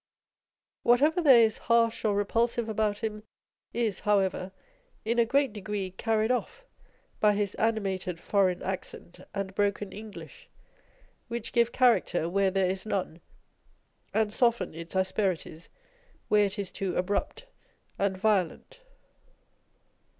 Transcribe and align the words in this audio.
Whatever 0.81 1.21
there 1.21 1.43
is 1.43 1.59
harsh 1.69 2.03
or 2.05 2.15
repulsive 2.15 2.67
about 2.67 3.03
him 3.03 3.21
is, 3.71 3.99
however, 3.99 4.51
in 5.05 5.19
a 5.19 5.25
great 5.27 5.53
degree 5.53 5.91
carried 5.91 6.31
off 6.31 6.65
by 7.19 7.33
his 7.35 7.53
animated 7.53 8.19
foreign 8.19 8.63
accent 8.63 9.19
and 9.35 9.53
broken 9.53 9.91
English, 9.91 10.49
which 11.27 11.53
give 11.53 11.71
character 11.71 12.27
where 12.27 12.49
there 12.49 12.67
is 12.71 12.83
none, 12.83 13.21
and 14.11 14.33
soften 14.33 14.73
its 14.73 14.95
asperities 14.95 15.69
where 16.29 16.45
it 16.45 16.57
is 16.57 16.71
too 16.71 16.97
abrupt 16.97 17.45
and 17.99 18.17
violent. 18.17 18.79